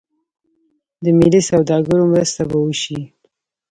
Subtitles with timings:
[1.03, 2.99] د ملي سوداګرو مرسته به وشي.